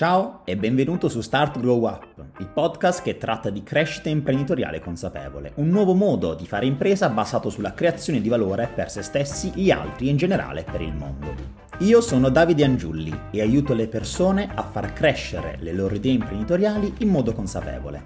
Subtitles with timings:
[0.00, 2.06] Ciao e benvenuto su Start Grow Up,
[2.38, 7.50] il podcast che tratta di crescita imprenditoriale consapevole, un nuovo modo di fare impresa basato
[7.50, 11.34] sulla creazione di valore per se stessi, gli altri e in generale per il mondo.
[11.80, 16.94] Io sono Davide Angiulli e aiuto le persone a far crescere le loro idee imprenditoriali
[17.00, 18.02] in modo consapevole.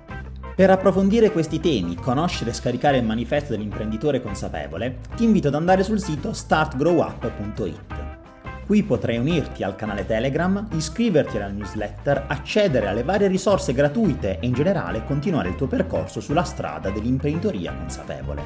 [0.56, 5.84] Per approfondire questi temi, conoscere e scaricare il manifesto dell'imprenditore consapevole, ti invito ad andare
[5.84, 7.93] sul sito startgrowup.it.
[8.66, 14.46] Qui potrai unirti al canale Telegram, iscriverti alla newsletter, accedere alle varie risorse gratuite e
[14.46, 18.42] in generale continuare il tuo percorso sulla strada dell'imprenditoria consapevole.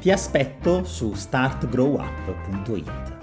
[0.00, 3.15] Ti aspetto su startgrowup.it.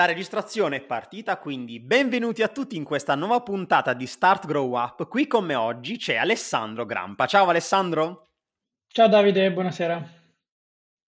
[0.00, 4.74] la registrazione è partita, quindi benvenuti a tutti in questa nuova puntata di Start Grow
[4.74, 5.06] Up.
[5.06, 7.26] Qui con me oggi c'è Alessandro Grampa.
[7.26, 8.28] Ciao Alessandro.
[8.88, 10.19] Ciao Davide, buonasera.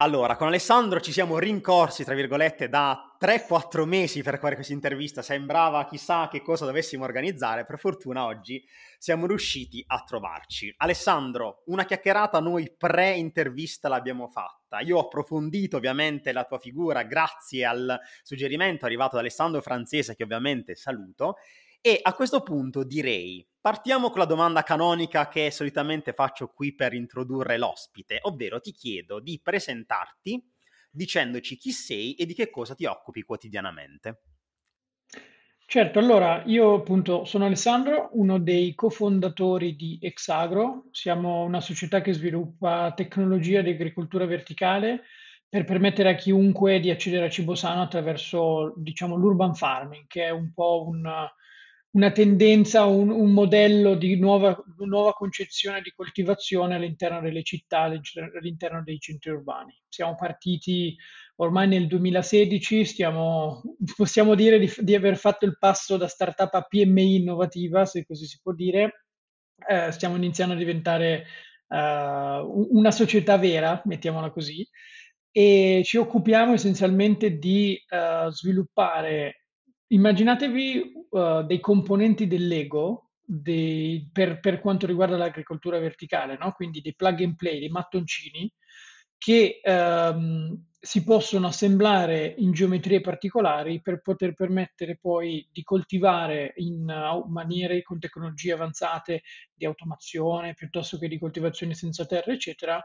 [0.03, 5.23] Allora, con Alessandro ci siamo rincorsi, tra virgolette, da 3-4 mesi per fare questa intervista.
[5.23, 7.65] Sembrava chissà che cosa dovessimo organizzare.
[7.65, 8.67] Per fortuna oggi
[8.99, 10.75] siamo riusciti a trovarci.
[10.79, 14.81] Alessandro, una chiacchierata noi pre-intervista l'abbiamo fatta.
[14.81, 20.25] Io ho approfondito ovviamente la tua figura grazie al suggerimento arrivato da Alessandro Francese, che
[20.25, 21.37] ovviamente saluto.
[21.85, 26.93] E a questo punto direi, partiamo con la domanda canonica che solitamente faccio qui per
[26.93, 30.41] introdurre l'ospite, ovvero ti chiedo di presentarti
[30.89, 34.21] dicendoci chi sei e di che cosa ti occupi quotidianamente.
[35.67, 42.13] Certo, allora io appunto sono Alessandro, uno dei cofondatori di Exagro, siamo una società che
[42.13, 45.03] sviluppa tecnologia di agricoltura verticale
[45.49, 50.31] per permettere a chiunque di accedere a cibo sano attraverso, diciamo, l'urban farming, che è
[50.31, 51.11] un po' un,
[51.93, 58.83] una tendenza, un, un modello di nuova, nuova, concezione di coltivazione all'interno delle città, all'interno
[58.83, 59.75] dei centri urbani.
[59.89, 60.97] Siamo partiti
[61.37, 63.61] ormai nel 2016, stiamo,
[63.97, 68.27] possiamo dire di, di, aver fatto il passo da startup a PMI innovativa, se così
[68.27, 69.07] si può dire.
[69.69, 71.27] Eh, stiamo iniziando a diventare
[71.69, 74.67] uh, una società vera, mettiamola così,
[75.31, 79.42] e ci occupiamo essenzialmente di uh, sviluppare
[79.93, 86.53] Immaginatevi uh, dei componenti del Lego dei, per, per, quanto riguarda l'agricoltura verticale, no?
[86.53, 88.51] quindi dei plug and play, dei mattoncini
[89.19, 96.89] che um, si possono assemblare in geometrie particolari per poter permettere poi di coltivare in
[96.89, 99.23] uh, maniere con tecnologie avanzate
[99.55, 102.83] di automazione piuttosto che di coltivazione senza terra, eccetera,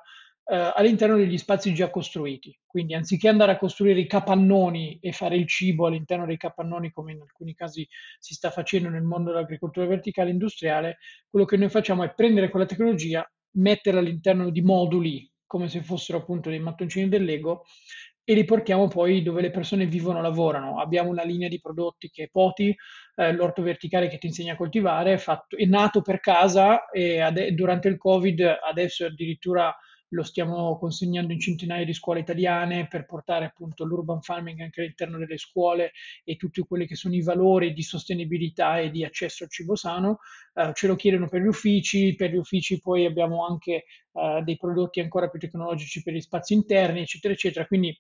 [0.50, 2.58] eh, all'interno degli spazi già costruiti.
[2.66, 7.12] Quindi anziché andare a costruire i capannoni e fare il cibo all'interno dei capannoni, come
[7.12, 7.88] in alcuni casi
[8.20, 10.98] si sta facendo nel mondo dell'agricoltura verticale industriale,
[11.30, 16.20] quello che noi facciamo è prendere quella tecnologia, metterla all'interno di moduli come se fossero
[16.20, 17.64] appunto dei mattoncini del Lego
[18.30, 20.80] e li portiamo poi dove le persone vivono e lavorano.
[20.80, 22.76] Abbiamo una linea di prodotti che è Poti,
[23.16, 27.22] eh, l'orto verticale che ti insegna a coltivare, è, fatto, è nato per casa e
[27.22, 29.74] ade- durante il Covid adesso addirittura
[30.10, 35.18] lo stiamo consegnando in centinaia di scuole italiane per portare appunto l'urban farming anche all'interno
[35.18, 35.92] delle scuole
[36.24, 40.20] e tutti quelli che sono i valori di sostenibilità e di accesso al cibo sano.
[40.54, 44.58] Uh, ce lo chiedono per gli uffici, per gli uffici poi abbiamo anche uh, dei
[44.58, 47.66] prodotti ancora più tecnologici per gli spazi interni, eccetera, eccetera.
[47.66, 48.00] Quindi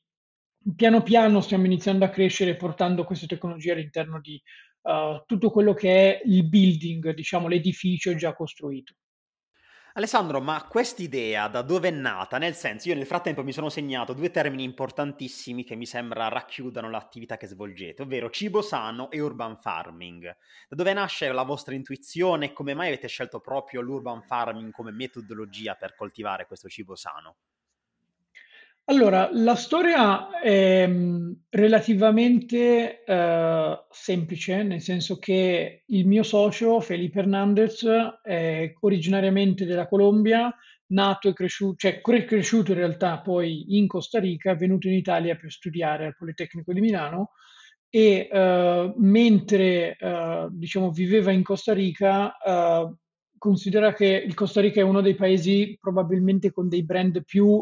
[0.75, 4.41] piano piano stiamo iniziando a crescere portando queste tecnologie all'interno di
[4.83, 8.95] uh, tutto quello che è il building, diciamo l'edificio già costruito.
[9.97, 12.37] Alessandro, ma quest'idea da dove è nata?
[12.37, 16.89] Nel senso, io nel frattempo mi sono segnato due termini importantissimi che mi sembra racchiudano
[16.89, 20.23] l'attività che svolgete, ovvero cibo sano e urban farming.
[20.69, 24.91] Da dove nasce la vostra intuizione e come mai avete scelto proprio l'urban farming come
[24.91, 27.37] metodologia per coltivare questo cibo sano?
[28.89, 37.19] Allora, la storia è mm, relativamente eh, semplice, nel senso che il mio socio, Felipe
[37.19, 37.85] Hernandez,
[38.23, 40.55] è originariamente della Colombia,
[40.93, 45.35] nato e cresciuto, cioè cresciuto in realtà poi in Costa Rica, è venuto in Italia
[45.35, 47.31] per studiare al Politecnico di Milano
[47.89, 52.93] e eh, mentre eh, diciamo, viveva in Costa Rica, eh,
[53.37, 57.61] considera che il Costa Rica è uno dei paesi probabilmente con dei brand più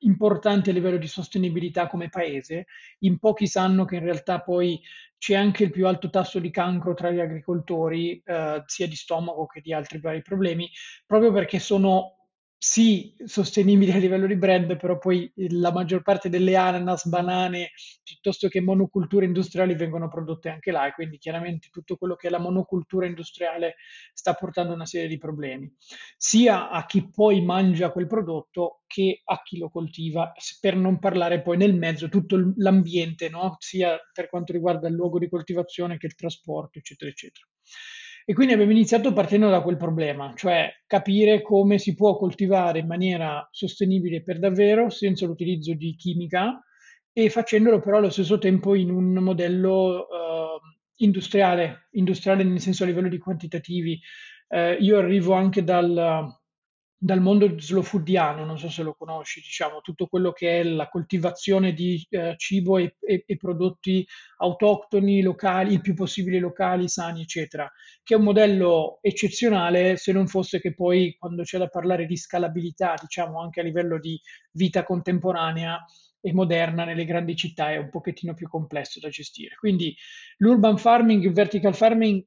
[0.00, 2.66] importanti a livello di sostenibilità come paese,
[3.00, 4.80] in pochi sanno che in realtà poi
[5.18, 9.46] c'è anche il più alto tasso di cancro tra gli agricoltori, eh, sia di stomaco
[9.46, 10.70] che di altri vari problemi,
[11.06, 12.17] proprio perché sono
[12.60, 17.70] sì, sostenibili a livello di brand, però poi la maggior parte delle ananas, banane,
[18.02, 22.30] piuttosto che monoculture industriali vengono prodotte anche là e quindi chiaramente tutto quello che è
[22.30, 23.76] la monocultura industriale
[24.12, 25.72] sta portando una serie di problemi,
[26.16, 31.42] sia a chi poi mangia quel prodotto che a chi lo coltiva, per non parlare
[31.42, 33.54] poi nel mezzo tutto l'ambiente, no?
[33.60, 37.46] sia per quanto riguarda il luogo di coltivazione che il trasporto, eccetera, eccetera.
[38.30, 42.86] E quindi abbiamo iniziato partendo da quel problema, cioè capire come si può coltivare in
[42.86, 46.62] maniera sostenibile per davvero, senza l'utilizzo di chimica
[47.10, 50.60] e facendolo però allo stesso tempo in un modello uh,
[50.96, 53.98] industriale, industriale nel senso a livello di quantitativi.
[54.48, 56.37] Uh, io arrivo anche dal,
[57.00, 60.88] dal mondo slow foodiano, non so se lo conosci, diciamo, tutto quello che è la
[60.88, 64.04] coltivazione di eh, cibo e, e, e, prodotti
[64.38, 67.70] autoctoni, locali, il più possibile locali, sani, eccetera,
[68.02, 72.16] che è un modello eccezionale se non fosse che poi quando c'è da parlare di
[72.16, 74.20] scalabilità, diciamo anche a livello di
[74.50, 75.78] vita contemporanea
[76.20, 79.54] e moderna nelle grandi città è un pochettino più complesso da gestire.
[79.54, 79.94] Quindi
[80.38, 82.24] l'urban farming, il vertical farming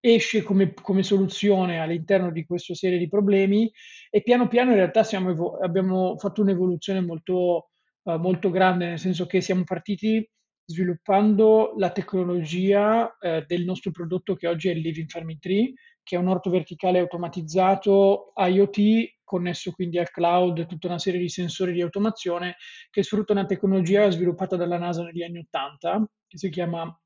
[0.00, 3.70] esce come, come, soluzione all'interno di questa serie di problemi
[4.08, 7.70] e piano piano in realtà siamo, abbiamo fatto un'evoluzione molto,
[8.02, 10.26] uh, molto grande, nel senso che siamo partiti
[10.64, 16.16] sviluppando la tecnologia uh, del nostro prodotto che oggi è il Living Farming Tree, che
[16.16, 21.72] è un orto verticale automatizzato IoT connesso quindi al cloud, tutta una serie di sensori
[21.72, 22.56] di automazione
[22.90, 26.99] che sfrutta una tecnologia sviluppata dalla NASA negli anni 80 che si chiama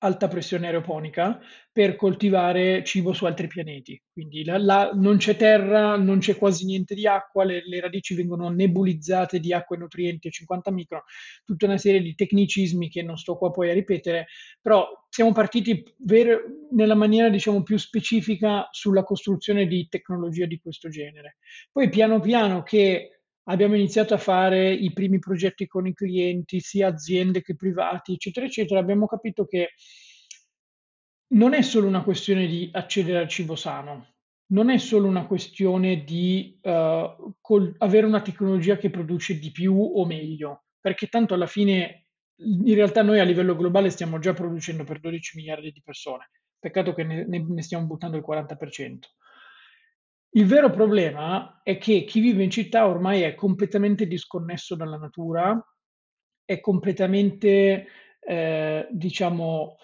[0.00, 1.40] alta pressione aeroponica
[1.72, 4.00] per coltivare cibo su altri pianeti.
[4.12, 8.14] Quindi là, là non c'è terra, non c'è quasi niente di acqua, le, le, radici
[8.14, 11.04] vengono nebulizzate di acqua e nutrienti a 50 micro,
[11.44, 14.26] tutta una serie di tecnicismi che non sto qua poi a ripetere,
[14.60, 20.88] però siamo partiti ver- nella maniera diciamo più specifica sulla costruzione di tecnologia di questo
[20.88, 21.36] genere.
[21.72, 23.17] Poi piano piano che
[23.48, 28.46] abbiamo iniziato a fare i primi progetti con i clienti, sia aziende che privati, eccetera,
[28.46, 29.70] eccetera, abbiamo capito che
[31.30, 34.14] non è solo una questione di accedere al cibo sano,
[34.50, 39.74] non è solo una questione di uh, col- avere una tecnologia che produce di più
[39.78, 42.06] o meglio, perché tanto alla fine
[42.40, 46.94] in realtà noi a livello globale stiamo già producendo per 12 miliardi di persone, peccato
[46.94, 48.98] che ne, ne stiamo buttando il 40%.
[50.30, 55.58] Il vero problema è che chi vive in città ormai è completamente disconnesso dalla natura,
[56.44, 57.86] è completamente,
[58.20, 59.76] eh, diciamo,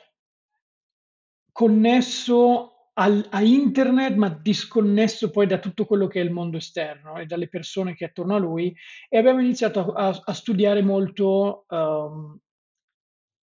[1.50, 7.16] connesso al, a internet, ma disconnesso poi da tutto quello che è il mondo esterno
[7.16, 8.74] e dalle persone che attorno a lui.
[9.08, 12.38] E abbiamo iniziato a, a studiare molto um,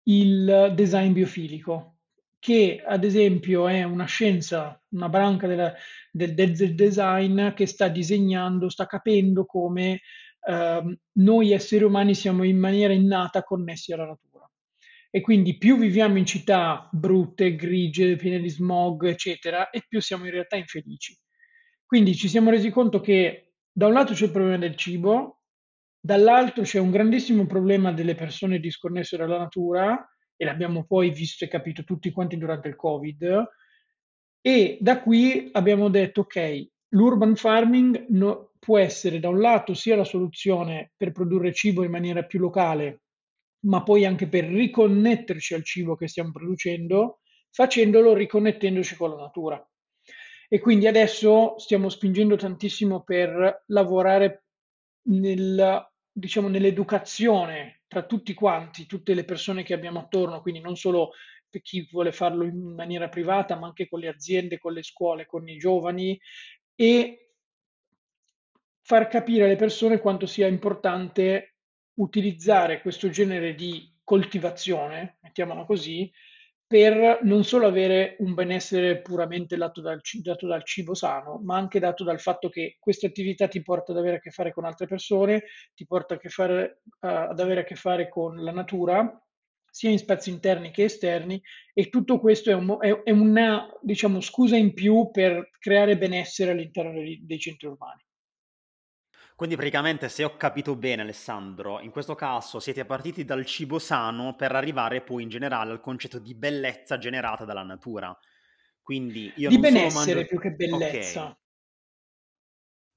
[0.04, 1.96] il design biofilico
[2.38, 5.74] che ad esempio è una scienza, una branca della,
[6.16, 10.00] del, del, design che sta disegnando, sta capendo come
[10.48, 14.50] eh, noi esseri umani siamo in maniera innata connessi alla natura.
[15.10, 20.24] E quindi più viviamo in città brutte, grigie, piene di smog, eccetera, e più siamo
[20.24, 21.16] in realtà infelici.
[21.84, 25.42] Quindi ci siamo resi conto che da un lato c'è il problema del cibo,
[26.00, 31.48] dall'altro c'è un grandissimo problema delle persone disconnesse dalla natura, e l'abbiamo poi visto e
[31.48, 33.48] capito tutti quanti durante il Covid.
[34.46, 39.96] E da qui abbiamo detto, ok, l'urban farming no, può essere da un lato sia
[39.96, 43.00] la soluzione per produrre cibo in maniera più locale,
[43.64, 47.18] ma poi anche per riconnetterci al cibo che stiamo producendo,
[47.50, 49.68] facendolo riconnettendoci con la natura.
[50.48, 54.44] E quindi adesso stiamo spingendo tantissimo per lavorare
[55.08, 61.10] nel, diciamo, nell'educazione tra tutti quanti, tutte le persone che abbiamo attorno, quindi non solo
[61.48, 65.26] per chi vuole farlo in maniera privata, ma anche con le aziende, con le scuole,
[65.26, 66.18] con i giovani
[66.74, 67.30] e
[68.82, 71.56] far capire alle persone quanto sia importante
[71.94, 76.10] utilizzare questo genere di coltivazione, mettiamola così,
[76.66, 81.78] per non solo avere un benessere puramente dato dal, dato dal, cibo sano, ma anche
[81.78, 84.86] dato dal fatto che questa attività ti porta ad avere a che fare con altre
[84.86, 89.25] persone, ti porta fare, uh, ad avere a che fare con la natura,
[89.76, 91.38] sia in spazi interni che esterni,
[91.74, 96.52] e tutto questo è, un, è, è una diciamo, scusa in più per creare benessere
[96.52, 98.02] all'interno dei, dei centri urbani.
[99.34, 104.34] Quindi praticamente, se ho capito bene Alessandro, in questo caso siete partiti dal cibo sano
[104.34, 108.18] per arrivare poi in generale al concetto di bellezza generata dalla natura.
[108.80, 110.26] Quindi io di benessere mangio...
[110.26, 111.22] più che bellezza.
[111.24, 111.36] Okay.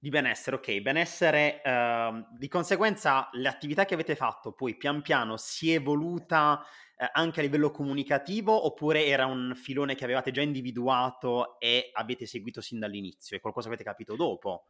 [0.02, 0.80] Di benessere, ok.
[0.80, 6.64] Benessere, eh, di conseguenza le attività che avete fatto poi pian piano si è evoluta
[6.96, 12.26] eh, anche a livello comunicativo oppure era un filone che avevate già individuato e avete
[12.26, 13.36] seguito sin dall'inizio?
[13.36, 14.68] È qualcosa avete capito dopo?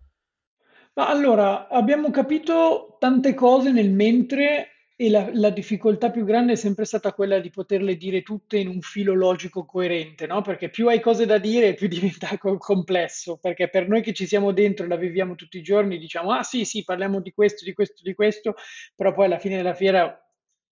[0.95, 6.55] Ma allora, abbiamo capito tante cose nel mentre e la, la difficoltà più grande è
[6.55, 10.41] sempre stata quella di poterle dire tutte in un filo logico coerente, no?
[10.41, 14.25] Perché più hai cose da dire, più diventa co- complesso, perché per noi che ci
[14.27, 17.63] siamo dentro e la viviamo tutti i giorni, diciamo, ah sì, sì, parliamo di questo,
[17.63, 18.55] di questo, di questo,
[18.93, 20.21] però poi alla fine della fiera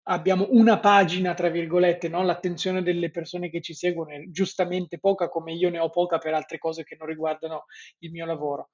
[0.10, 2.22] abbiamo una pagina, tra virgolette, no?
[2.24, 6.34] L'attenzione delle persone che ci seguono è giustamente poca, come io ne ho poca per
[6.34, 7.65] altre cose che non riguardano
[8.00, 8.69] il mio lavoro.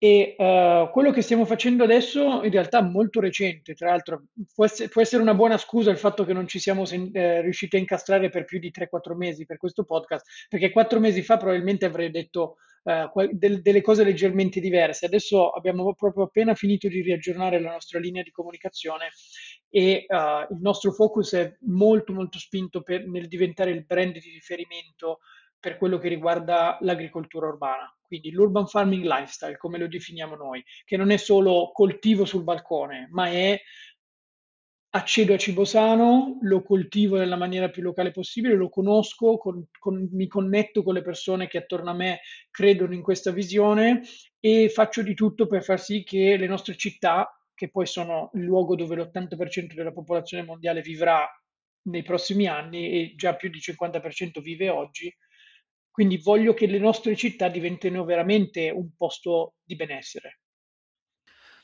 [0.00, 4.88] E eh, quello che stiamo facendo adesso in realtà molto recente, tra l'altro può essere,
[4.88, 7.80] può essere una buona scusa il fatto che non ci siamo sen- eh, riusciti a
[7.80, 12.10] incastrare per più di 3-4 mesi per questo podcast, perché 4 mesi fa probabilmente avrei
[12.10, 12.56] detto
[13.12, 15.04] qual- del- delle cose leggermente diverse.
[15.06, 19.08] Adesso abbiamo proprio appena finito di riaggiornare la nostra linea di comunicazione
[19.68, 24.30] e eh, il nostro focus è molto molto spinto per- nel diventare il brand di
[24.30, 25.18] riferimento
[25.60, 30.96] per quello che riguarda l'agricoltura urbana, quindi l'urban farming lifestyle, come lo definiamo noi, che
[30.96, 33.60] non è solo coltivo sul balcone, ma è
[34.90, 40.08] accedo a cibo sano, lo coltivo nella maniera più locale possibile, lo conosco, con- con-
[40.12, 44.00] mi connetto con le persone che attorno a me credono in questa visione
[44.40, 48.44] e faccio di tutto per far sì che le nostre città, che poi sono il
[48.44, 51.28] luogo dove l'80% della popolazione mondiale vivrà
[51.82, 55.14] nei prossimi anni e già più di 50% vive oggi,
[55.98, 60.42] quindi voglio che le nostre città diventino veramente un posto di benessere.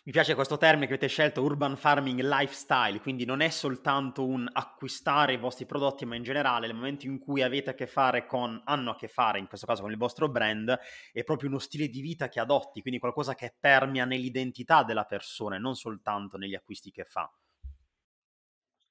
[0.02, 4.50] Mi piace questo termine che avete scelto, urban farming lifestyle, quindi non è soltanto un
[4.52, 8.26] acquistare i vostri prodotti, ma in generale nel momento in cui avete a che fare
[8.26, 10.76] con, hanno a che fare in questo caso con il vostro brand,
[11.12, 15.54] è proprio uno stile di vita che adotti, quindi qualcosa che permea nell'identità della persona
[15.54, 17.32] e non soltanto negli acquisti che fa.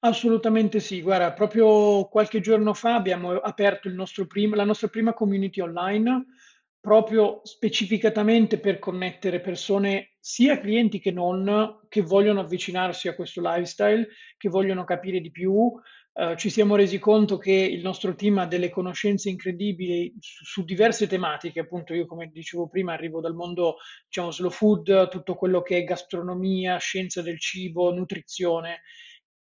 [0.06, 5.14] Assolutamente sì, guarda, proprio qualche giorno fa abbiamo aperto il nostro prim- la nostra prima
[5.14, 6.26] community online
[6.78, 14.06] proprio specificatamente per connettere persone, sia clienti che non, che vogliono avvicinarsi a questo lifestyle,
[14.36, 15.72] che vogliono capire di più.
[16.12, 20.64] Eh, ci siamo resi conto che il nostro team ha delle conoscenze incredibili su, su
[20.64, 25.62] diverse tematiche, appunto io come dicevo prima arrivo dal mondo, diciamo, slow food, tutto quello
[25.62, 28.82] che è gastronomia, scienza del cibo, nutrizione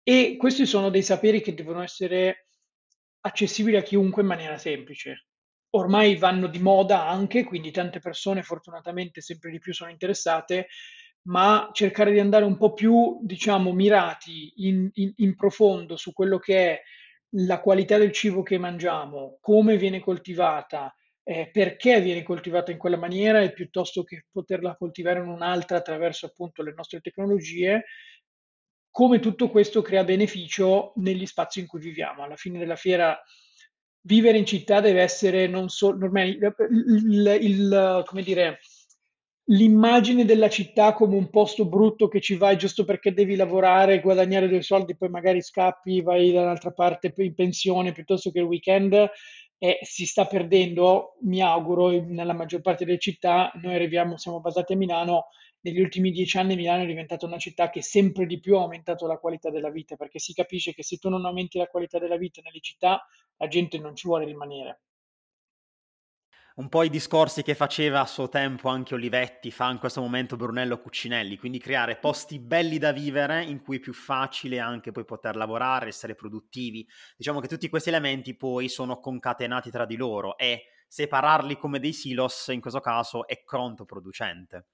[0.04, 2.48] e questi sono dei saperi che devono essere
[3.22, 5.28] accessibili a chiunque in maniera semplice.
[5.72, 10.68] Ormai vanno di moda anche, quindi tante persone fortunatamente sempre di più sono interessate,
[11.24, 16.38] ma cercare di andare un po' più, diciamo, mirati in, in- in profondo su quello
[16.38, 16.82] che è
[17.36, 20.94] la qualità del cibo che mangiamo, come viene coltivata,
[21.24, 26.26] eh, perché viene coltivata in quella maniera e piuttosto che poterla coltivare in un'altra attraverso
[26.28, 27.86] appunto le nostre tecnologie,
[28.94, 32.22] come tutto questo crea beneficio negli spazi in cui viviamo.
[32.22, 33.20] Alla fine della fiera
[34.02, 36.12] vivere in città deve essere non solo
[39.46, 44.48] l'immagine della città come un posto brutto che ci vai giusto perché devi lavorare, guadagnare
[44.48, 49.10] dei soldi, poi magari scappi, vai da un'altra parte in pensione piuttosto che il weekend.
[49.58, 53.52] E si sta perdendo, mi auguro, nella maggior parte delle città.
[53.56, 55.30] Noi arriviamo, siamo basati a Milano,
[55.64, 59.08] negli ultimi dieci anni Milano è diventata una città che sempre di più ha aumentato
[59.08, 62.18] la qualità della vita, perché si capisce che se tu non aumenti la qualità della
[62.18, 63.06] vita nelle città,
[63.38, 64.82] la gente non ci vuole rimanere.
[66.56, 70.36] Un po' i discorsi che faceva a suo tempo anche Olivetti, fa in questo momento
[70.36, 75.06] Brunello Cucinelli, quindi creare posti belli da vivere in cui è più facile anche poi
[75.06, 76.86] poter lavorare, essere produttivi.
[77.18, 81.94] Diciamo che tutti questi elementi poi sono concatenati tra di loro e separarli come dei
[81.94, 84.68] silos in questo caso è controproducente.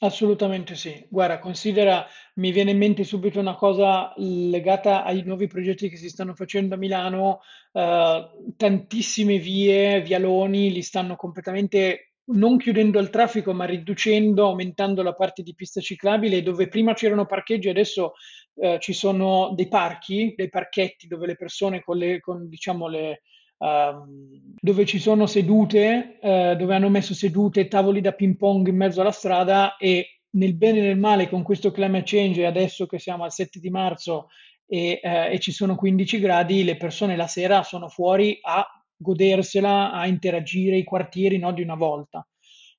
[0.00, 1.06] Assolutamente sì.
[1.08, 6.08] Guarda, considera, mi viene in mente subito una cosa legata ai nuovi progetti che si
[6.08, 7.40] stanno facendo a Milano.
[7.72, 15.14] eh, tantissime vie, vialoni, li stanno completamente non chiudendo al traffico, ma riducendo, aumentando la
[15.14, 18.14] parte di pista ciclabile, dove prima c'erano parcheggi, adesso
[18.56, 23.22] eh, ci sono dei parchi, dei parchetti dove le persone con le, con, diciamo, le,
[23.56, 29.00] dove ci sono sedute, eh, dove hanno messo sedute, tavoli da ping pong in mezzo
[29.00, 33.24] alla strada e nel bene e nel male con questo climate change, adesso che siamo
[33.24, 34.28] al 7 di marzo
[34.66, 39.92] e, eh, e ci sono 15 gradi, le persone la sera sono fuori a godersela,
[39.92, 42.26] a interagire i quartieri no, di una volta.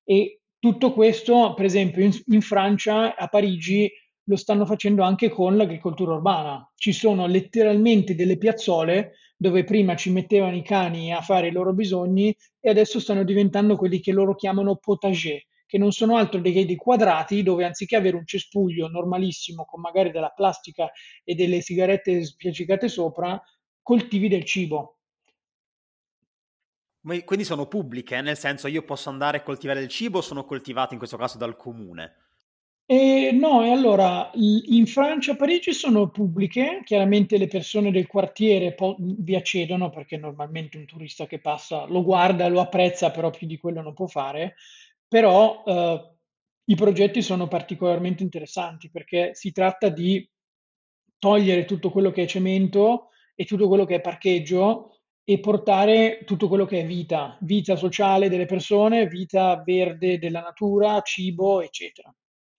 [0.04, 3.92] E tutto questo, per esempio, in, in Francia, a Parigi,
[4.28, 6.70] lo stanno facendo anche con l'agricoltura urbana.
[6.76, 11.74] Ci sono letteralmente delle piazzole dove prima ci mettevano i cani a fare i loro
[11.74, 16.66] bisogni e adesso stanno diventando quelli che loro chiamano potager, che non sono altro dei,
[16.66, 20.90] dei quadrati dove anziché avere un cespuglio normalissimo con magari della plastica
[21.24, 23.42] e delle sigarette spiaccicate sopra,
[23.82, 25.00] coltivi del cibo.
[27.24, 30.94] Quindi sono pubbliche, nel senso io posso andare a coltivare il cibo o sono coltivate
[30.94, 32.25] in questo caso dal comune?
[32.88, 38.74] E no, e allora in Francia, a Parigi sono pubbliche, chiaramente le persone del quartiere
[38.76, 43.48] po- vi accedono perché normalmente un turista che passa lo guarda, lo apprezza, però più
[43.48, 44.56] di quello non può fare.
[45.08, 46.12] Però eh,
[46.66, 50.28] i progetti sono particolarmente interessanti perché si tratta di
[51.18, 56.48] togliere tutto quello che è cemento e tutto quello che è parcheggio e portare tutto
[56.48, 62.14] quello che è vita, vita sociale delle persone, vita verde della natura, cibo, eccetera.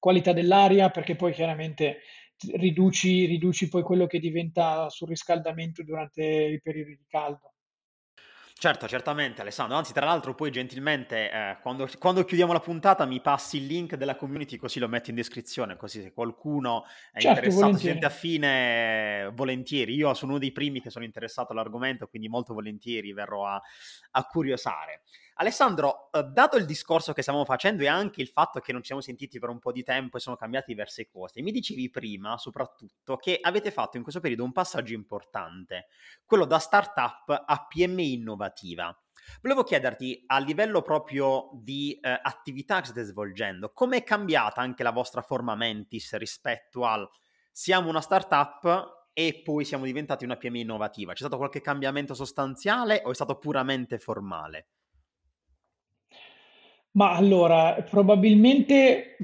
[0.06, 2.02] Qualità dell'aria, perché poi chiaramente
[2.52, 7.54] riduci, riduci poi quello che diventa surriscaldamento durante i periodi di caldo.
[8.56, 13.20] Certo, certamente Alessandro, anzi tra l'altro poi gentilmente eh, quando, quando, chiudiamo la puntata mi
[13.20, 17.40] passi il link della community così lo metto in descrizione, così se qualcuno è certo,
[17.40, 19.92] interessato, si sente affine, volentieri.
[19.96, 23.60] Io sono uno dei primi che sono interessato all'argomento, quindi molto volentieri verrò a,
[24.12, 25.02] a curiosare.
[25.38, 28.86] Alessandro, eh, dato il discorso che stiamo facendo e anche il fatto che non ci
[28.86, 32.38] siamo sentiti per un po' di tempo e sono cambiate diverse cose, mi dicevi prima
[32.38, 35.88] soprattutto che avete fatto in questo periodo un passaggio importante,
[36.24, 38.98] quello da startup a PMI innovativa.
[39.42, 44.82] Volevo chiederti a livello proprio di eh, attività che state svolgendo, come è cambiata anche
[44.82, 47.06] la vostra forma mentis rispetto al
[47.52, 51.12] siamo una startup e poi siamo diventati una PMI innovativa?
[51.12, 54.68] C'è stato qualche cambiamento sostanziale o è stato puramente formale?
[56.96, 59.16] Ma allora, probabilmente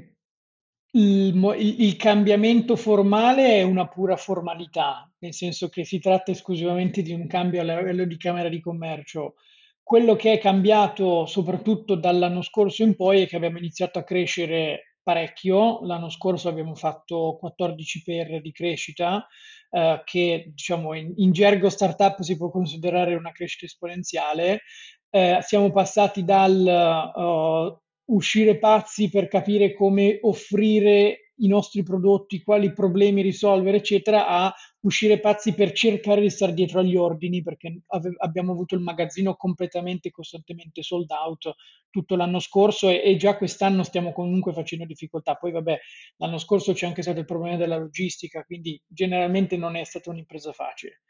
[0.91, 7.13] il, il cambiamento formale è una pura formalità, nel senso che si tratta esclusivamente di
[7.13, 9.35] un cambio a livello di Camera di Commercio.
[9.81, 14.97] Quello che è cambiato soprattutto dall'anno scorso in poi è che abbiamo iniziato a crescere
[15.01, 15.83] parecchio.
[15.83, 19.27] L'anno scorso abbiamo fatto 14 per di crescita,
[19.75, 24.61] eh, che diciamo in, in gergo startup si può considerare una crescita esponenziale.
[25.09, 32.73] Eh, siamo passati dal uh, uscire pazzi per capire come offrire i nostri prodotti, quali
[32.73, 38.15] problemi risolvere, eccetera, a uscire pazzi per cercare di stare dietro agli ordini, perché ave-
[38.17, 41.53] abbiamo avuto il magazzino completamente, costantemente sold out
[41.89, 45.35] tutto l'anno scorso e, e, già quest'anno stiamo comunque facendo difficoltà.
[45.35, 45.79] Poi vabbè,
[46.17, 50.51] l'anno scorso c'è anche stato il problema della logistica, quindi generalmente non è stata un'impresa
[50.51, 51.01] facile.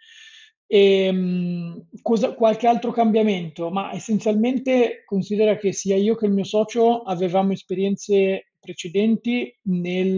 [0.67, 3.69] E, ehm, cosa, qualche altro cambiamento?
[3.69, 10.17] Ma essenzialmente considera che sia io che il mio socio avevamo esperienze precedenti nel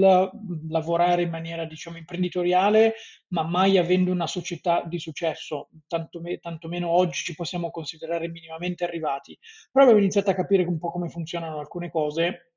[0.69, 2.93] lavorare in maniera, diciamo, imprenditoriale,
[3.29, 8.83] ma mai avendo una società di successo, tanto, me, tantomeno oggi ci possiamo considerare minimamente
[8.83, 9.37] arrivati.
[9.71, 12.51] Però abbiamo iniziato a capire un po' come funzionano alcune cose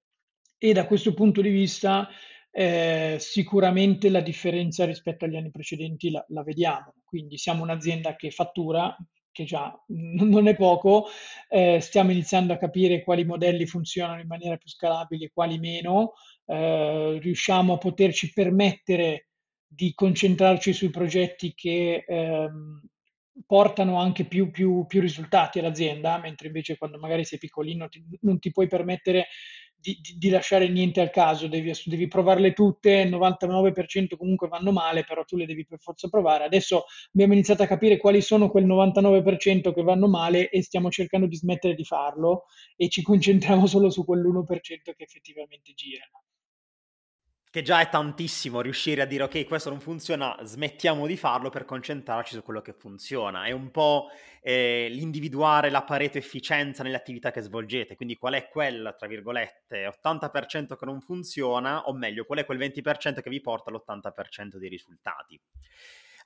[0.59, 2.09] e da questo punto di vista
[2.51, 6.95] eh, sicuramente la differenza rispetto agli anni precedenti la, la, vediamo.
[7.05, 8.95] Quindi siamo un'azienda che fattura,
[9.33, 11.07] che già non è poco,
[11.49, 16.15] eh, stiamo iniziando a capire quali modelli funzionano in maniera più scalabile e quali meno,
[16.47, 19.29] eh, riusciamo a poterci permettere
[19.67, 22.81] di concentrarci sui progetti che ehm,
[23.47, 28.39] portano anche più, più, più, risultati all'azienda, mentre invece quando magari sei piccolino ti, non
[28.39, 29.27] ti puoi permettere
[29.81, 34.73] di, di, di, lasciare niente al caso, devi, devi, provarle tutte, il 99% comunque vanno
[34.73, 36.45] male, però tu le devi per forza provare.
[36.45, 41.27] Adesso abbiamo iniziato a capire quali sono quel 99% che vanno male e stiamo cercando
[41.27, 44.47] di smettere di farlo e ci concentriamo solo su quell'1%
[44.97, 46.23] che effettivamente girano
[47.59, 51.65] che già è tantissimo riuscire a dire ok, questo non funziona, smettiamo di farlo per
[51.65, 53.47] concentrarci su quello che funziona.
[53.47, 54.11] È un po'
[54.43, 59.93] eh, l'individuare la parete efficienza nelle attività che svolgete, quindi qual è quel, tra virgolette,
[60.05, 64.69] 80% che non funziona, o meglio, qual è quel 20% che vi porta all'80% dei
[64.69, 65.41] risultati.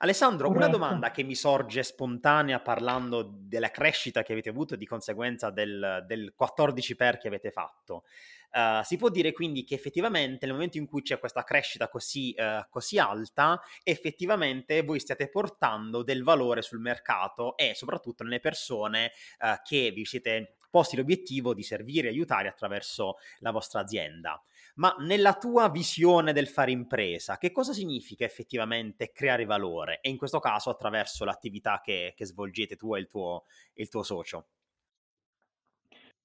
[0.03, 4.85] Alessandro, una domanda che mi sorge spontanea parlando della crescita che avete avuto e di
[4.85, 8.03] conseguenza del, del 14 per che avete fatto.
[8.51, 12.35] Uh, si può dire quindi che effettivamente nel momento in cui c'è questa crescita così,
[12.37, 19.13] uh, così, alta, effettivamente voi stiate portando del valore sul mercato e soprattutto nelle persone
[19.39, 24.43] uh, che vi siete posti l'obiettivo di servire e aiutare attraverso la vostra azienda.
[24.75, 29.99] Ma nella tua visione del fare impresa, che cosa significa effettivamente creare valore?
[30.01, 33.43] E in questo caso attraverso l'attività che, che svolgete tu e il tuo,
[33.75, 34.47] il tuo socio.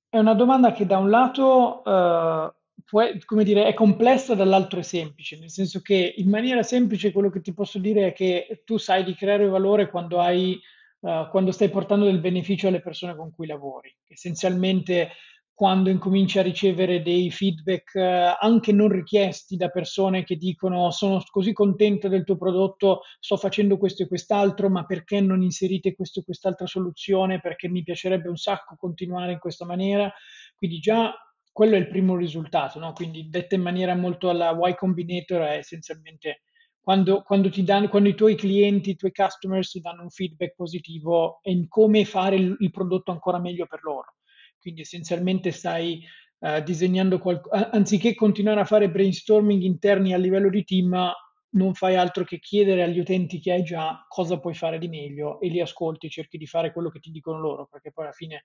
[0.09, 2.55] È una domanda che da un lato, eh,
[2.87, 7.29] può come dire, è complessa, dall'altro è semplice, nel senso che in maniera semplice quello
[7.29, 10.59] che ti posso dire è che tu sai di creare valore quando hai,
[11.03, 13.95] eh, quando stai portando del beneficio alle persone con cui lavori.
[14.07, 15.11] Essenzialmente
[15.59, 21.21] quando incominci a ricevere dei feedback eh, anche non richiesti da persone che dicono sono
[21.29, 26.21] così contento del tuo prodotto, sto facendo questo e quest'altro, ma perché non inserite questo
[26.21, 27.41] e quest'altra soluzione?
[27.41, 30.09] Perché mi piacerebbe un sacco continuare in questa maniera.
[30.55, 31.13] Quindi già
[31.51, 32.93] quello è il primo risultato, no?
[32.93, 36.43] Quindi detta in maniera molto alla Y Combinator è essenzialmente
[36.81, 41.41] quando, quando, danno, quando, i tuoi clienti, i tuoi customers ti danno un feedback positivo
[41.43, 44.18] in come fare il, il prodotto ancora meglio per loro.
[44.61, 46.03] Quindi essenzialmente stai
[46.41, 51.13] uh, disegnando qualcosa, anziché continuare a fare brainstorming interni a livello di team,
[51.51, 55.41] non fai altro che chiedere agli utenti che hai già cosa puoi fare di meglio
[55.41, 58.45] e li ascolti, cerchi di fare quello che ti dicono loro, perché poi alla fine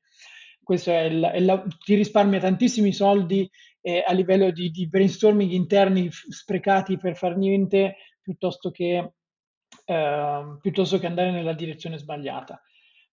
[0.63, 3.49] questo è il, è la, ti risparmia tantissimi soldi
[3.81, 9.11] eh, a livello di, di, brainstorming interni sprecati per far niente piuttosto che,
[9.85, 12.61] eh, piuttosto che andare nella direzione sbagliata.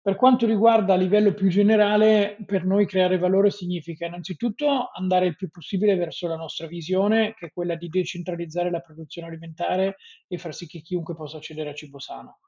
[0.01, 5.35] Per quanto riguarda a livello più generale, per noi creare valore significa innanzitutto andare il
[5.35, 10.37] più possibile verso la nostra visione, che è quella di decentralizzare la produzione alimentare e
[10.37, 12.39] far sì che chiunque possa accedere a cibo sano.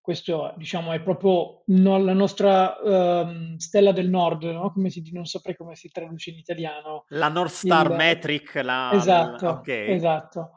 [0.00, 4.72] Questo diciamo, è proprio no, la nostra um, stella del nord, no?
[4.72, 7.04] come si, non saprei come si traduce in italiano.
[7.08, 7.96] La North Star il...
[7.96, 8.54] Metric.
[8.62, 8.92] La...
[8.94, 9.92] Esatto, okay.
[9.94, 10.52] esatto.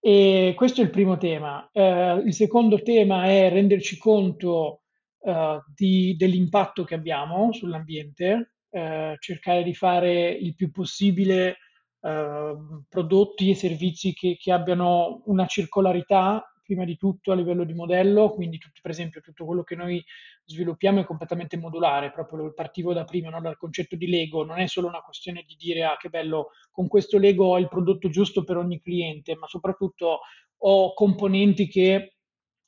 [0.00, 1.70] E questo è il primo tema.
[1.72, 4.81] Uh, il secondo tema è renderci conto
[5.22, 11.58] uh, di, dell'impatto che abbiamo sull'ambiente, uh, cercare di fare il più possibile
[12.00, 17.74] uh, prodotti e servizi che, che, abbiano una circolarità, prima di tutto a livello di
[17.74, 20.02] modello, quindi tutto, per esempio tutto quello che noi
[20.44, 23.40] sviluppiamo è completamente modulare, proprio partivo da prima, no?
[23.40, 26.88] dal concetto di Lego, non è solo una questione di dire ah che bello, con
[26.88, 30.20] questo Lego ho il prodotto giusto per ogni cliente, ma soprattutto
[30.64, 32.14] ho componenti che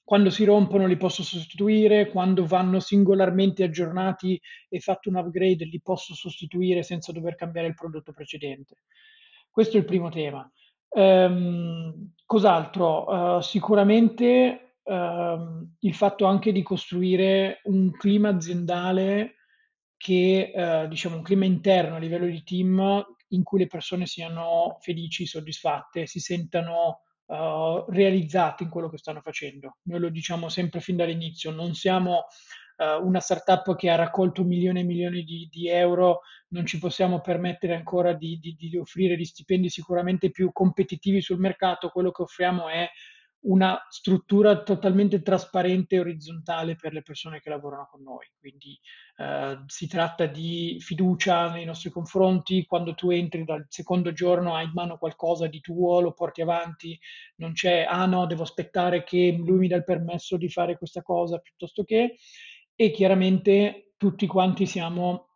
[0.04, 4.38] quando si rompono li posso sostituire, quando vanno singolarmente aggiornati
[4.68, 8.82] e fatto un upgrade li posso sostituire senza dover cambiare il prodotto precedente.
[9.50, 10.48] Questo è il primo tema.
[10.90, 13.36] Um, cos'altro?
[13.36, 19.36] Uh, sicuramente um, il fatto anche di costruire un clima aziendale
[19.96, 24.76] che, uh, diciamo, un clima interno a livello di team in cui le persone siano
[24.80, 29.78] felici, soddisfatte, si sentano uh, realizzati in quello che stanno facendo.
[29.84, 32.24] Noi lo diciamo sempre fin dall'inizio, non siamo
[32.76, 37.20] uh, una startup che ha raccolto milioni e milioni di, di euro, non ci possiamo
[37.20, 42.22] permettere ancora di, di, di offrire gli stipendi sicuramente più competitivi sul mercato, quello che
[42.22, 42.88] offriamo è
[43.44, 48.26] una struttura totalmente trasparente e orizzontale per le persone che lavorano con noi.
[48.38, 48.78] Quindi
[49.16, 54.64] eh, si tratta di fiducia nei nostri confronti, quando tu entri dal secondo giorno hai
[54.64, 56.98] in mano qualcosa di tuo, lo porti avanti,
[57.36, 61.02] non c'è, ah no, devo aspettare che lui mi dà il permesso di fare questa
[61.02, 62.16] cosa piuttosto che,
[62.74, 65.28] e chiaramente tutti quanti siamo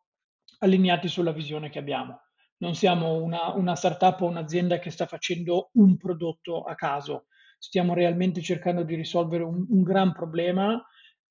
[0.60, 2.22] allineati sulla visione che abbiamo.
[2.60, 7.26] Non siamo una, una startup o un'azienda che sta facendo un prodotto a caso,
[7.58, 10.82] stiamo realmente cercando di risolvere un, un gran problema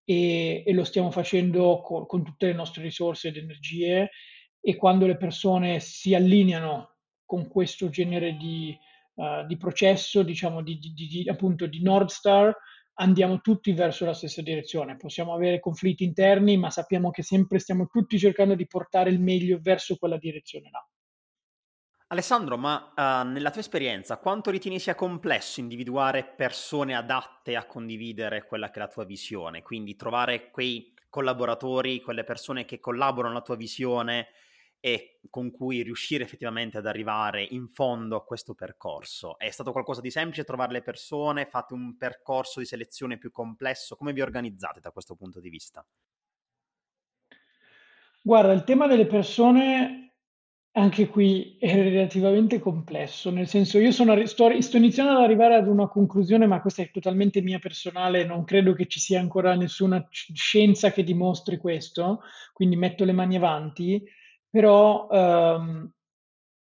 [0.03, 4.09] e, e, lo stiamo facendo con, con tutte le nostre risorse ed energie
[4.59, 8.77] e quando le persone si allineano con questo genere di,
[9.15, 12.55] uh, di processo, diciamo di, di, di, appunto di Nord Star,
[12.99, 14.97] andiamo tutti verso la stessa direzione.
[14.97, 19.59] Possiamo avere conflitti interni, ma sappiamo che sempre stiamo tutti cercando di portare il meglio
[19.61, 20.85] verso quella direzione là.
[22.09, 28.45] Alessandro, ma uh, nella tua esperienza, quanto ritieni sia complesso individuare persone adatte a condividere
[28.45, 29.61] quella che è la tua visione?
[29.61, 34.27] Quindi trovare quei collaboratori, quelle persone che collaborano alla tua visione
[34.79, 39.37] e con cui riuscire effettivamente ad arrivare in fondo a questo percorso.
[39.37, 41.45] È stato qualcosa di semplice trovare le persone?
[41.45, 43.97] Fate un percorso di selezione più complesso?
[43.97, 45.85] Come vi organizzate da questo punto di vista?
[48.21, 50.06] Guarda, il tema delle persone
[50.77, 55.67] anche qui è relativamente complesso, nel senso io sono, sto, sto iniziando ad arrivare ad
[55.67, 60.07] una conclusione, ma questa è totalmente mia personale, non credo che ci sia ancora nessuna
[60.11, 62.21] scienza che dimostri questo,
[62.53, 64.03] quindi metto le mani avanti,
[64.47, 65.91] però ehm,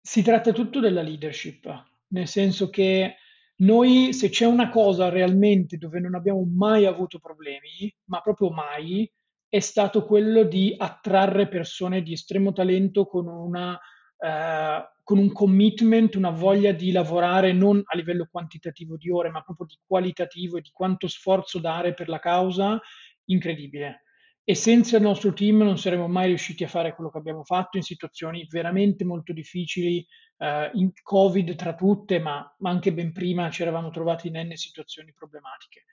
[0.00, 1.66] si tratta tutto della leadership,
[2.08, 3.16] nel senso che
[3.56, 9.10] noi se c'è una cosa realmente dove non abbiamo mai avuto problemi, ma proprio mai,
[9.48, 13.76] è stato quello di attrarre persone di estremo talento con una
[14.18, 19.42] eh, con un commitment, una voglia di lavorare non a livello quantitativo di ore, ma
[19.42, 22.80] proprio di qualitativo e di quanto sforzo dare per la causa,
[23.26, 24.02] incredibile.
[24.42, 27.76] E senza il nostro team non saremmo mai riusciti a fare quello che abbiamo fatto
[27.76, 30.06] in situazioni veramente molto difficili,
[30.38, 34.54] eh, in Covid tra tutte, ma, ma anche ben prima ci eravamo trovati in N
[34.54, 35.84] situazioni problematiche.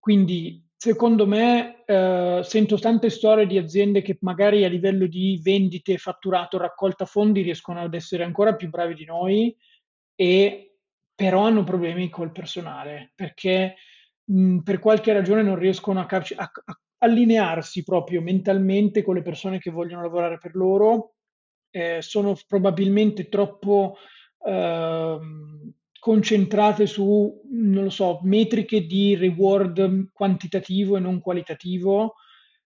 [0.00, 5.98] Quindi, secondo me, eh, sento tante storie di aziende che magari a livello di vendite,
[5.98, 9.54] fatturato, raccolta fondi riescono ad essere ancora più bravi di noi
[10.14, 10.74] e
[11.14, 13.76] però hanno problemi col personale perché
[14.24, 19.58] mh, per qualche ragione non riescono a, a, a allinearsi proprio mentalmente con le persone
[19.58, 21.14] che vogliono lavorare per loro,
[21.70, 23.96] eh, sono probabilmente troppo
[24.44, 25.18] eh,
[26.00, 32.14] concentrate su, non lo so, metriche di reward quantitativo e non qualitativo.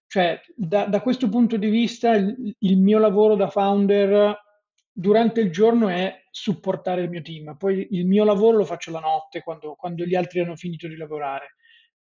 [0.06, 4.40] Cioè, da, da questo punto di vista, il, il mio lavoro da founder
[4.90, 9.00] durante il giorno è supportare il mio team, poi il mio lavoro lo faccio la
[9.00, 11.56] notte quando, quando gli altri hanno finito di lavorare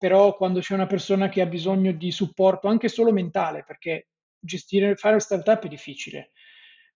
[0.03, 4.97] però quando c'è una persona che ha bisogno di supporto anche solo mentale, perché gestire,
[4.97, 6.33] fare startup è difficile.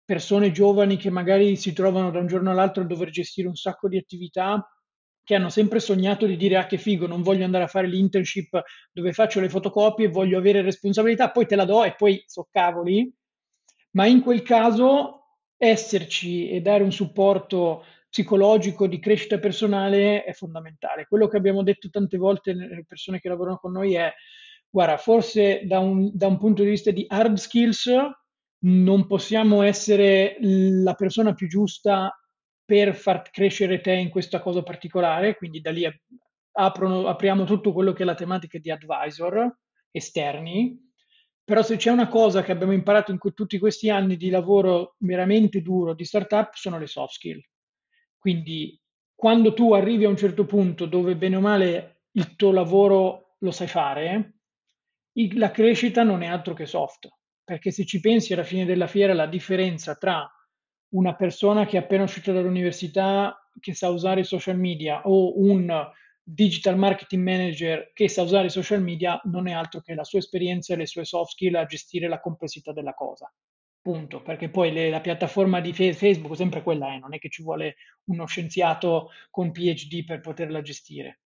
[0.05, 3.87] Persone giovani che magari si trovano da un giorno all'altro a dover gestire un sacco
[3.87, 4.63] di attività
[5.23, 8.61] che hanno sempre sognato di dire ah che figo, non voglio andare a fare l'internship
[8.91, 13.11] dove faccio le fotocopie, voglio avere responsabilità, poi te la do e poi so cavoli.
[13.91, 21.07] Ma in quel caso esserci e dare un supporto psicologico di crescita personale è fondamentale.
[21.07, 24.13] Quello che abbiamo detto tante volte nelle persone che lavorano con noi è,
[24.69, 27.91] guarda, forse da un, da un punto di vista di hard skills
[28.65, 32.11] non possiamo essere la persona più giusta
[32.63, 35.87] per far crescere te in questa cosa particolare, quindi da lì
[36.53, 39.55] aprono, apriamo tutto quello che è la tematica di advisor
[39.91, 40.77] esterni,
[41.43, 45.61] però se c'è una cosa che abbiamo imparato in tutti questi anni di lavoro veramente
[45.61, 47.39] duro di startup sono le soft skill.
[48.17, 48.81] Quindi
[49.13, 53.51] quando tu arrivi a un certo punto dove bene o male il tuo lavoro lo
[53.51, 54.39] sai fare,
[55.35, 57.07] la crescita non è altro che soft,
[57.45, 60.29] perché se ci pensi alla fine della fiera la differenza tra
[60.89, 65.89] una persona che è appena uscita dall'università che sa usare i social media o un
[66.21, 70.19] digital marketing manager che sa usare i social media non è altro che la sua
[70.19, 73.31] esperienza e le sue soft skill a gestire la complessità della cosa
[73.85, 77.29] punto, perché poi le, la piattaforma di Facebook è sempre quella è, non è che
[77.29, 81.19] ci vuole uno scienziato con PhD per poterla gestire.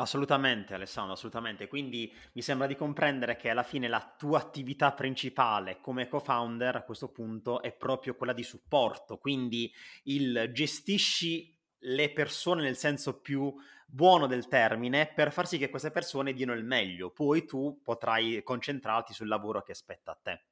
[0.00, 1.66] Assolutamente Alessandro, assolutamente.
[1.66, 6.84] Quindi mi sembra di comprendere che alla fine la tua attività principale come co-founder a
[6.84, 9.72] questo punto è proprio quella di supporto, quindi
[10.04, 13.52] il gestisci le persone nel senso più
[13.86, 18.42] buono del termine per far sì che queste persone diano il meglio, poi tu potrai
[18.44, 20.42] concentrarti sul lavoro che spetta a te.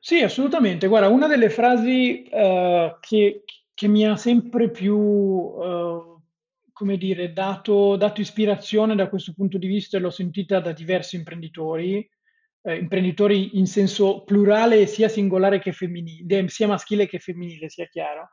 [0.00, 0.86] Sì, assolutamente.
[0.86, 6.07] Guarda, una delle frasi eh, che, che mi ha sempre più, eh,
[6.78, 11.16] come dire, dato, dato ispirazione da questo punto di vista e l'ho sentita da diversi
[11.16, 12.08] imprenditori,
[12.62, 18.28] eh, imprenditori in senso plurale sia singolare che femminile, sia maschile che femminile, sia chiaro,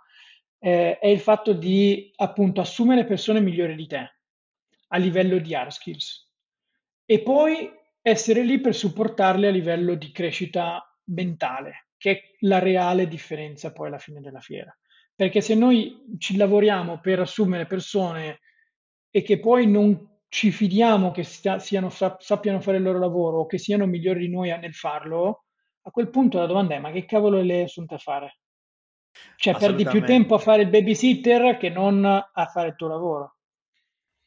[0.60, 4.16] eh, è il fatto di appunto assumere persone migliori di te
[4.90, 6.32] a livello di hard skills.
[7.04, 7.68] E poi
[8.00, 13.88] essere lì per supportarle a livello di crescita mentale, che è la reale differenza poi
[13.88, 14.76] alla fine della fiera.
[15.16, 18.40] Perché se noi ci lavoriamo per assumere persone
[19.10, 23.46] e che poi non ci fidiamo che sia, siano, sappiano fare il loro lavoro o
[23.46, 25.46] che siano migliori di noi nel farlo,
[25.84, 28.40] a quel punto la domanda è ma che cavolo le assunte a fare?
[29.38, 33.35] Cioè perdi più tempo a fare il babysitter che non a fare il tuo lavoro.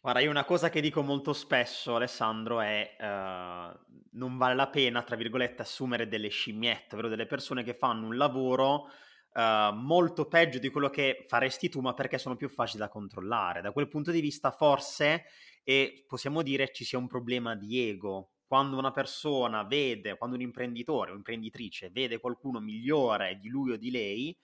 [0.01, 5.03] Guarda, io una cosa che dico molto spesso, Alessandro, è uh, non vale la pena,
[5.03, 8.91] tra virgolette, assumere delle scimmiette, ovvero delle persone che fanno un lavoro
[9.33, 13.61] uh, molto peggio di quello che faresti tu, ma perché sono più facili da controllare.
[13.61, 15.25] Da quel punto di vista, forse,
[15.65, 18.35] e possiamo dire, ci sia un problema di ego.
[18.47, 23.77] Quando una persona vede, quando un imprenditore o imprenditrice vede qualcuno migliore di lui o
[23.77, 24.39] di lei,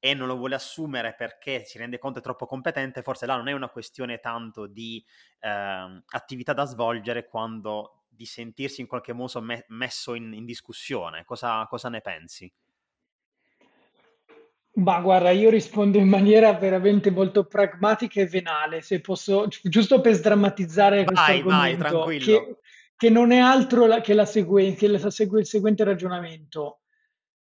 [0.00, 3.48] e non lo vuole assumere perché si rende conto è troppo competente, forse là non
[3.48, 5.04] è una questione tanto di
[5.40, 11.24] eh, attività da svolgere quando di sentirsi in qualche modo me- messo in, in discussione.
[11.24, 12.52] Cosa, cosa, ne pensi?
[14.74, 20.14] Ma guarda, io rispondo in maniera veramente molto pragmatica e venale, se posso, giusto per
[20.14, 22.58] sdrammatizzare vai, questo argomento, vai, che,
[22.96, 26.82] che, non è altro la, che, la seguen- che la segue il seguente ragionamento.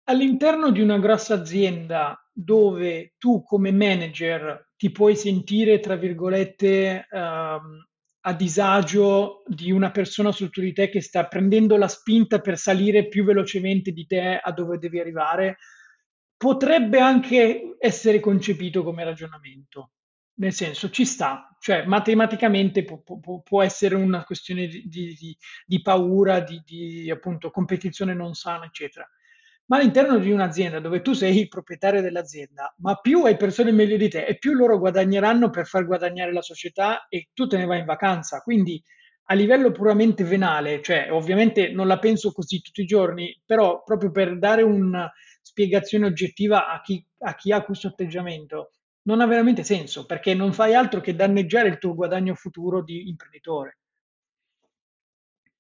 [0.05, 7.87] All'interno di una grossa azienda dove tu come manager ti puoi sentire, tra virgolette, ehm,
[8.21, 13.09] a disagio di una persona sotto di te che sta prendendo la spinta per salire
[13.09, 15.57] più velocemente di te a dove devi arrivare,
[16.37, 19.93] potrebbe anche essere concepito come ragionamento.
[20.39, 25.81] Nel senso, ci sta, cioè matematicamente può, può, può essere una questione di, di, di
[25.81, 29.09] paura, di, di appunto competizione non sana, eccetera.
[29.67, 33.97] Ma all'interno di un'azienda dove tu sei il proprietario dell'azienda, ma più hai persone meglio
[33.97, 37.65] di te e più loro guadagneranno per far guadagnare la società e tu te ne
[37.67, 38.41] vai in vacanza.
[38.41, 38.83] Quindi
[39.29, 44.11] a livello puramente venale, cioè ovviamente non la penso così tutti i giorni, però proprio
[44.13, 45.11] per dare una
[45.43, 48.71] spiegazione oggettiva a chi, a chi ha questo atteggiamento,
[49.03, 53.09] non ha veramente senso perché non fai altro che danneggiare il tuo guadagno futuro di
[53.09, 53.79] imprenditore.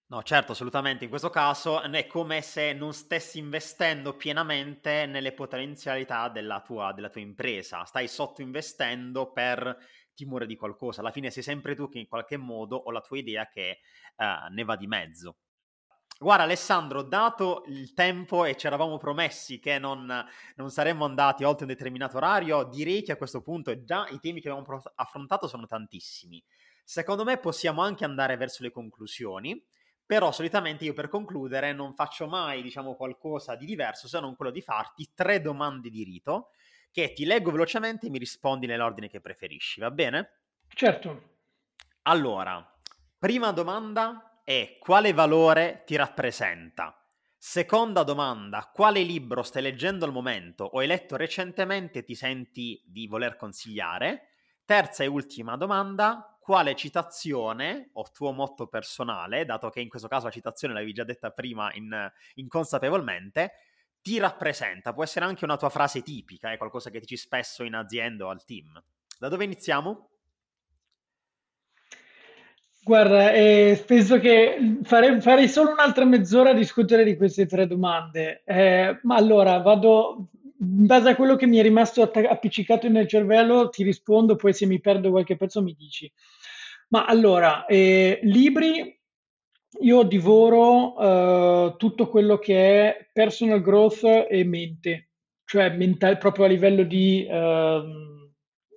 [0.08, 1.02] No, certo, assolutamente.
[1.02, 7.08] In questo caso è come se non stessi investendo pienamente nelle potenzialità della tua, della
[7.08, 9.76] tua impresa, stai sottoinvestendo per
[10.14, 11.00] timore di qualcosa.
[11.00, 13.80] Alla fine sei sempre tu che in qualche modo o la tua idea che
[14.16, 15.38] uh, ne va di mezzo.
[16.18, 20.06] Guarda Alessandro, dato il tempo e ci eravamo promessi che non,
[20.54, 24.40] non, saremmo andati oltre un determinato orario, direi che a questo punto già i temi
[24.40, 26.42] che abbiamo affrontato sono tantissimi.
[26.84, 29.62] Secondo me possiamo anche andare verso le conclusioni.
[30.06, 34.52] Però solitamente io per concludere non faccio mai, diciamo, qualcosa di diverso se non quello
[34.52, 36.50] di farti tre domande di rito
[36.92, 40.42] che ti leggo velocemente e mi rispondi nell'ordine che preferisci, va bene?
[40.68, 41.34] Certo.
[42.02, 42.64] Allora,
[43.18, 46.98] prima domanda è quale valore ti rappresenta?
[47.36, 52.82] Seconda domanda, quale libro stai leggendo al momento o hai letto recentemente e ti senti
[52.86, 54.28] di voler consigliare?
[54.64, 60.26] Terza e ultima domanda, quale citazione o tuo motto personale, dato che in questo caso
[60.26, 63.50] la citazione l'avevi già detta prima in, inconsapevolmente,
[64.00, 64.92] ti rappresenta?
[64.92, 68.28] Può essere anche una tua frase tipica, è qualcosa che dici spesso in azienda o
[68.28, 68.80] al team.
[69.18, 70.10] Da dove iniziamo?
[72.84, 78.44] Guarda, eh, penso che fare, farei solo un'altra mezz'ora a discutere di queste tre domande.
[78.44, 80.28] Eh, ma allora vado
[80.58, 84.52] in base a quello che mi è rimasto atta- appiccicato nel cervello, ti rispondo, poi
[84.54, 86.10] se mi perdo qualche pezzo mi dici.
[86.88, 88.96] Ma allora, eh, libri,
[89.80, 95.10] io divoro eh, tutto quello che è personal growth e mente,
[95.44, 97.82] cioè mental, proprio a livello di eh,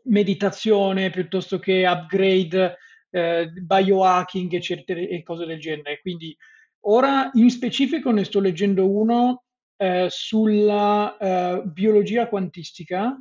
[0.05, 2.77] meditazione piuttosto che upgrade,
[3.11, 5.99] eh, biohacking, eccetera, e cose del genere.
[6.01, 6.35] Quindi
[6.81, 9.43] ora in specifico ne sto leggendo uno
[9.77, 13.19] eh, sulla eh, biologia quantistica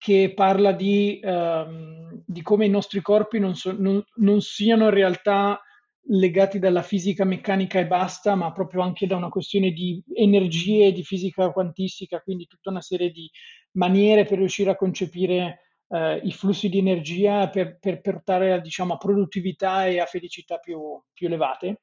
[0.00, 4.90] che parla di, ehm, di come i nostri corpi non, so, non, non, siano in
[4.90, 5.60] realtà
[6.04, 11.04] legati dalla fisica meccanica e basta, ma proprio anche da una questione di energie, di
[11.04, 13.30] fisica quantistica, quindi tutta una serie di
[13.72, 18.96] maniere per riuscire a concepire eh, i flussi di energia per, per portare diciamo, a
[18.96, 20.80] produttività e a felicità più,
[21.12, 21.82] più elevate.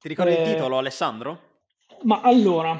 [0.00, 1.52] Ti ricordi eh, il titolo, Alessandro?
[2.02, 2.76] Ma allora,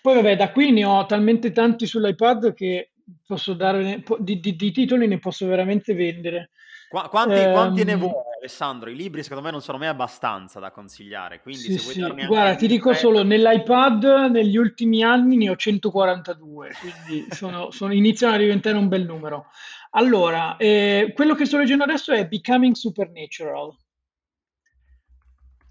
[0.00, 2.91] poi vabbè, da qui ne ho talmente tanti sull'iPad che
[3.26, 6.50] posso dare di, di, di, titoli ne posso veramente vendere.
[6.88, 8.90] Qu- quanti, um, quanti, ne vuoi, Alessandro?
[8.90, 11.40] I libri secondo me non sono mai abbastanza da consigliare.
[11.40, 12.26] Quindi, sì, se vuoi sì.
[12.26, 18.34] Guarda, ti dico solo nell'iPad negli ultimi anni ne ho 142, quindi sono, sono, iniziano
[18.34, 19.46] a diventare un bel numero.
[19.92, 23.74] Allora, eh, quello che sto leggendo adesso è Becoming Supernatural,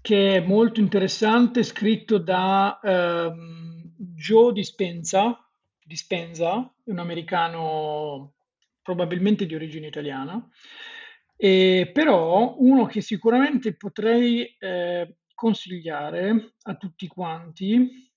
[0.00, 5.36] che è molto interessante, scritto da um, Joe Dispenza
[5.92, 8.32] Dispenza, un americano
[8.80, 10.42] probabilmente di origine italiana,
[11.36, 18.10] e però uno che sicuramente potrei eh, consigliare a tutti quanti.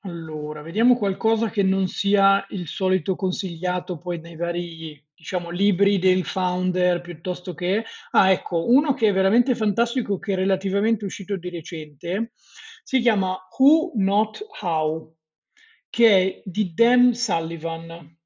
[0.00, 6.26] Allora, vediamo qualcosa che non sia il solito consigliato poi nei vari, diciamo, libri del
[6.26, 7.84] founder piuttosto che...
[8.10, 12.32] Ah, ecco, uno che è veramente fantastico, che è relativamente uscito di recente,
[12.82, 15.16] si chiama Who Not How
[15.92, 18.16] che è di Dan Sullivan.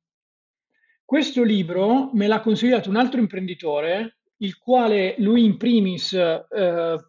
[1.05, 6.45] Questo libro me l'ha consigliato un altro imprenditore, il quale lui in primis, eh,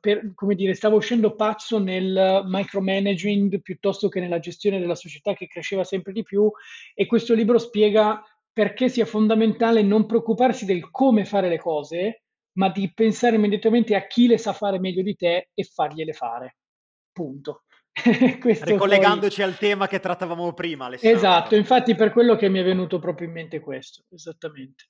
[0.02, 5.46] per, come dire, stava uscendo pazzo nel micromanaging piuttosto che nella gestione della società che
[5.46, 6.50] cresceva sempre di più
[6.96, 8.20] e questo libro spiega
[8.52, 14.08] perché sia fondamentale non preoccuparsi del come fare le cose, ma di pensare immediatamente a
[14.08, 16.58] chi le sa fare meglio di te e fargliele fare.
[17.12, 17.62] Punto.
[18.64, 19.46] Ricollegandoci poi...
[19.46, 20.86] al tema che trattavamo prima.
[20.86, 21.18] Alessandro.
[21.18, 24.90] Esatto, infatti per quello che mi è venuto proprio in mente questo, esattamente.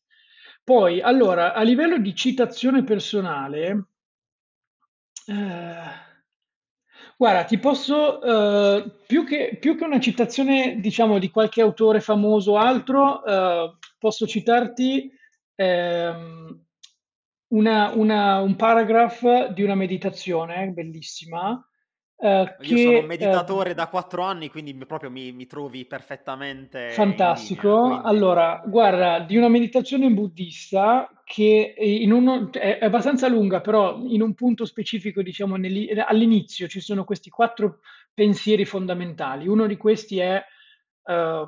[0.63, 3.85] Poi, allora, a livello di citazione personale,
[5.27, 6.05] eh,
[7.15, 12.51] guarda, ti posso, eh, più, che, più, che, una citazione, diciamo, di qualche autore famoso
[12.51, 15.09] o altro, eh, posso citarti
[15.55, 16.65] ehm,
[17.49, 21.76] una, una, un paragraph di una meditazione bellissima Uh,
[22.19, 26.89] che, Io sono un meditatore uh, da quattro anni, quindi proprio mi, mi trovi perfettamente.
[26.89, 27.67] Fantastico.
[27.67, 28.07] Linea, quindi...
[28.07, 31.75] Allora, guarda, di una meditazione buddista che
[32.07, 35.57] uno, è, abbastanza lunga, però in un punto specifico, diciamo,
[36.07, 37.81] all'inizio ci sono questi quattro
[38.15, 39.47] pensieri fondamentali.
[39.47, 40.43] Uno di questi è
[41.03, 41.47] uh,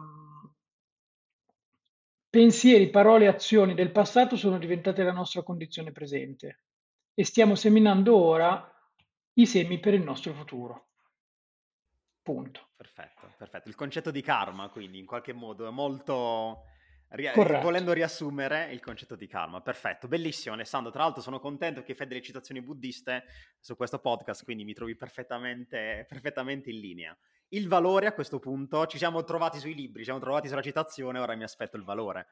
[2.29, 6.59] pensieri, parole e azioni del passato sono diventate la nostra condizione presente
[7.15, 8.71] e stiamo seminando ora
[9.39, 10.87] i semi per il nostro futuro.
[12.21, 12.69] Punto.
[12.75, 13.69] Perfetto, perfetto.
[13.69, 16.63] Il concetto di karma, quindi, in qualche modo è molto...
[17.09, 17.63] Corretto.
[17.63, 20.91] Volendo riassumere il concetto di karma, perfetto, bellissimo Alessandro.
[20.91, 23.23] Tra l'altro sono contento che fai delle citazioni buddiste
[23.59, 27.17] su questo podcast, quindi mi trovi perfettamente, perfettamente in linea.
[27.47, 31.17] Il valore a questo punto, ci siamo trovati sui libri, ci siamo trovati sulla citazione,
[31.17, 32.27] ora mi aspetto il valore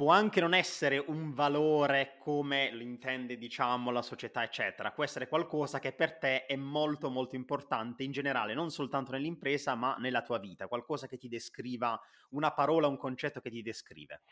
[0.00, 4.92] può anche non essere un valore come lo intende, diciamo, la società, eccetera.
[4.92, 9.74] Può essere qualcosa che per te è molto, molto importante in generale, non soltanto nell'impresa,
[9.74, 10.68] ma nella tua vita.
[10.68, 14.22] Qualcosa che ti descriva, una parola, un concetto che ti descrive.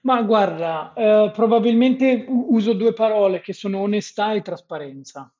[0.00, 5.30] Ma guarda, eh, probabilmente uso due parole che sono onestà e trasparenza.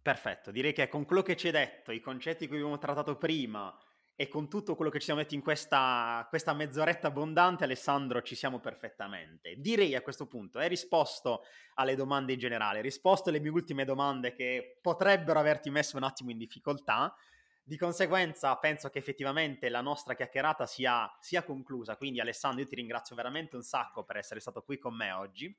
[0.00, 3.76] Perfetto, direi che con quello che ci hai detto, i concetti che abbiamo trattato prima,
[4.20, 8.34] e con tutto quello che ci siamo detti in questa, questa, mezz'oretta abbondante, Alessandro, ci
[8.34, 9.54] siamo perfettamente.
[9.58, 11.44] Direi a questo punto, hai risposto
[11.74, 16.02] alle domande in generale, hai risposto alle mie ultime domande che potrebbero averti messo un
[16.02, 17.14] attimo in difficoltà.
[17.62, 21.94] Di conseguenza penso che effettivamente la nostra chiacchierata sia, sia conclusa.
[21.96, 25.56] Quindi Alessandro, io ti ringrazio veramente un sacco per essere stato qui con me oggi.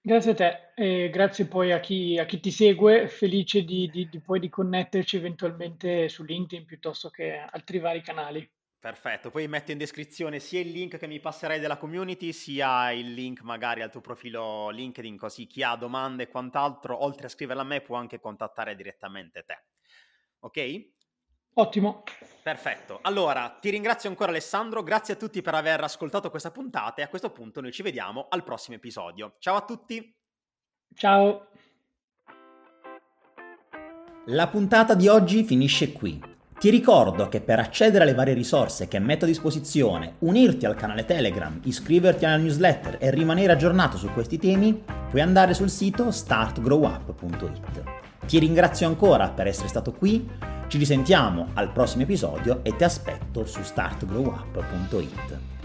[0.00, 4.08] Grazie a te e grazie poi a chi, a chi ti segue, felice di, di,
[4.08, 8.50] di poi di connetterci eventualmente su LinkedIn piuttosto che altri vari canali.
[8.80, 13.12] Perfetto, poi metto in descrizione sia il link che mi passerai della community, sia il
[13.12, 17.62] link magari al tuo profilo LinkedIn, così chi ha domande e quant'altro, oltre a scriverla
[17.62, 19.64] a me, può anche contattare direttamente te.
[20.40, 20.97] Ok?
[21.58, 22.04] Ottimo.
[22.42, 23.00] Perfetto.
[23.02, 27.08] Allora, ti ringrazio ancora Alessandro, grazie a tutti per aver ascoltato questa puntata e a
[27.08, 29.34] questo punto noi ci vediamo al prossimo episodio.
[29.38, 30.14] Ciao a tutti.
[30.94, 31.48] Ciao.
[34.26, 36.36] La puntata di oggi finisce qui.
[36.58, 41.04] Ti ricordo che per accedere alle varie risorse che metto a disposizione, unirti al canale
[41.04, 48.07] Telegram, iscriverti alla newsletter e rimanere aggiornato su questi temi, puoi andare sul sito startgrowup.it.
[48.28, 50.28] Ti ringrazio ancora per essere stato qui
[50.66, 55.57] ci risentiamo al prossimo episodio e ti aspetto su startgrowup.it.